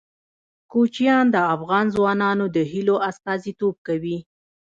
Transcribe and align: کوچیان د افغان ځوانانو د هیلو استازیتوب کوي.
کوچیان 0.71 1.25
د 1.31 1.37
افغان 1.55 1.85
ځوانانو 1.95 2.45
د 2.55 2.57
هیلو 2.71 2.95
استازیتوب 3.09 3.75
کوي. 3.87 4.17